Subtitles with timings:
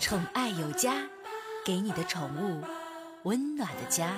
[0.00, 0.94] 宠爱有家，
[1.64, 2.62] 给你的宠物
[3.24, 4.14] 温暖的家。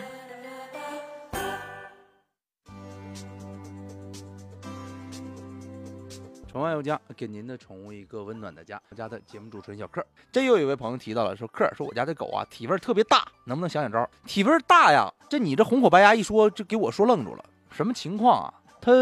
[6.47, 8.79] 宠爱有家，给您的宠物一个温暖的家。
[8.91, 14.07] 我家的节目主持人小克，这又有一位朋友提到了，说克说我家这狗啊体味特别大，能不能想想招？
[14.27, 17.45] 体味大呀，这你这红口白牙一说，就给我说愣住了。
[17.71, 18.53] 什么情况啊？
[18.83, 18.93] 它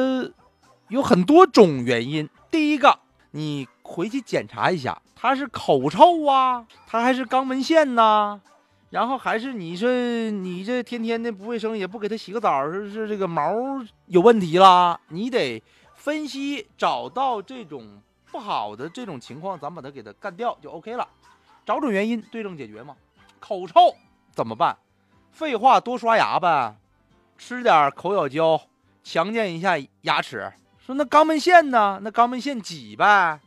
[0.89, 2.29] 有很多种原因。
[2.53, 3.01] 第一个，
[3.33, 3.67] 你
[3.99, 8.41] 回去检查一下，它是口臭啊，它还是肛门腺呐、
[8.91, 9.91] 然后还是你说
[10.31, 13.53] 你这天天的不卫生，也不给它洗个澡，是是这个毛
[14.07, 15.61] 有问题啦，你得
[15.97, 21.09] 分析找到这种不好的这种情况，咱把它给它干掉就 OK 了。
[21.67, 22.95] 找准原因，对症解决嘛。
[23.41, 23.97] 口臭
[24.31, 24.79] 怎么办？
[25.33, 26.77] 废话，多刷牙呗，
[27.37, 28.61] 吃点口咬胶，
[29.03, 30.53] 强健一下牙齿。
[30.79, 31.99] 说那肛门腺呢？
[32.01, 33.41] 那肛门腺挤呗，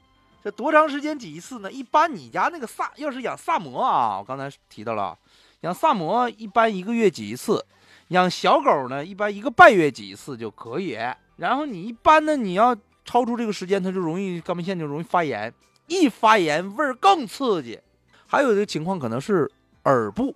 [0.44, 1.72] 这多长时间挤一次呢？
[1.72, 5.18] 一般你家那个萨要是养萨摩啊，我刚才提到了，
[5.62, 7.64] 养萨摩一般一个月挤一次，
[8.08, 10.98] 养小狗呢一般一个半月挤一次就可以。
[11.38, 12.76] 然后你一般呢，你要
[13.06, 15.54] 超出这个时间，它就容易肛门腺就容易发炎，
[15.88, 17.80] 一发炎味儿更刺激。
[18.26, 19.50] 还有一个情况可能是
[19.84, 20.36] 耳部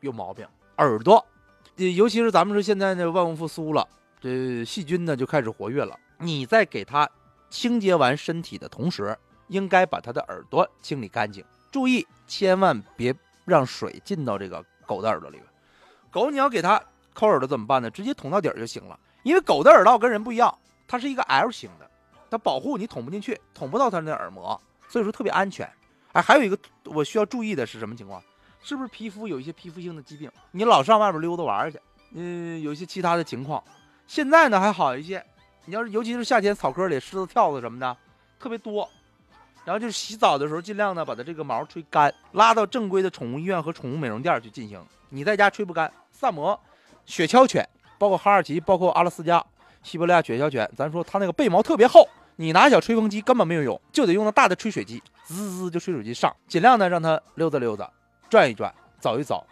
[0.00, 1.24] 有毛病，耳朵，
[1.76, 3.86] 尤其是咱们说现在这万物复苏了，
[4.20, 5.98] 这细菌呢就开始活跃了。
[6.18, 7.08] 你在给它
[7.48, 9.16] 清洁完身体的同时，
[9.48, 11.44] 应该把它的耳朵清理干净。
[11.70, 15.46] 注意，千万别让水进到这个狗的耳朵里边。
[16.10, 17.90] 狗你要给它抠耳朵怎么办呢？
[17.90, 18.98] 直接捅到底儿就行了。
[19.22, 21.90] 因为狗的耳道跟人不一样，它是一个 L 型的，
[22.30, 25.68] 它保护你捅不进去，捅不到它那耳膜，所以说特别安全。
[26.12, 28.22] 哎，还有一个我需要注意的是什么情况？
[28.62, 30.30] 是不是皮肤有一些皮肤性的疾病？
[30.52, 31.78] 你老上外边溜达玩去，
[32.12, 33.62] 嗯，有一些其他的情况。
[34.06, 35.24] 现在呢还好一些，
[35.66, 37.96] 你要是尤其是夏天草坑里虱子、跳蚤什么的
[38.38, 38.88] 特别多，
[39.66, 44.80] 然后就是洗澡的时候尽量呢把它这个毛吹干，拉到正规的宠物医院和宠物美容店去进行。
[45.08, 46.58] 你在家吹不干，萨摩、
[47.04, 49.44] 雪橇犬，包括哈士奇，包括阿拉斯加、
[49.82, 57.90] 西伯利亚雪橇犬，咱说它那个背毛特别厚，你拿小吹风机根本没有用，就得用那大的吹水机，滋滋就吹水机上，尽量呢让它溜达溜达，
[58.30, 59.44] 转一转，走一走，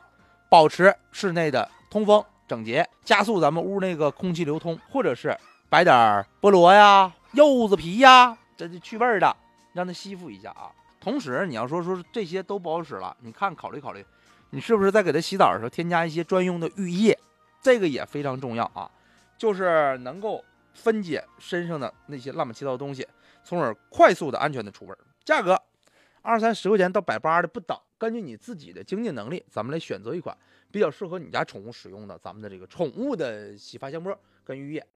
[0.48, 5.36] 保持室内的通风整洁，加速咱们屋那个空气流通，或者是
[5.68, 9.36] 摆点菠萝呀、柚子皮呀，这就去味儿的，
[9.74, 10.72] 让它吸附一下啊。
[10.98, 14.02] 同时，你要说说这些都不好使了，你看考虑考虑，
[14.48, 17.18] 你是不是在给它洗澡的时候添加一些专用的浴液？
[17.60, 18.90] 这个也非常重要啊，
[19.36, 20.42] 就是能够
[20.72, 23.06] 分解身上的那些乱七八糟的东西，
[23.42, 24.98] 从而快速的、安全的除味儿。
[25.24, 25.60] 价格
[26.22, 30.36] 二三十块钱到百八的不等，根据你自己的经济能力，咱们来选择一款
[30.70, 34.86] 比较适合你家宠物使用的咱们的这个宠物的洗发香波跟浴液。